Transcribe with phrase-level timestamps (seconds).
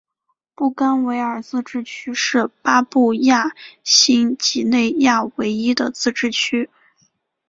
[0.55, 3.51] 布干维尔自治区是巴布亚
[3.83, 6.71] 新几内亚唯一的自治区。